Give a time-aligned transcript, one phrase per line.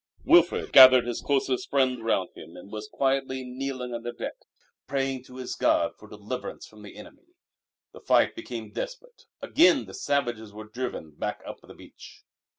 [0.25, 4.33] Wilfrid had gathered his closest friends round him and was quietly kneeling on the deck
[4.87, 7.35] praying to his God for deliverance from the enemy.
[7.93, 9.25] The fight became desperate.
[9.43, 12.23] Again the savages were driven back up the beach.